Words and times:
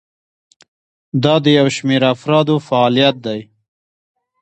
دا 1.23 1.35
د 1.43 1.45
یو 1.57 1.67
شمیر 1.75 2.03
افرادو 2.13 2.55
فعالیت 2.67 3.15
دی. 3.25 3.39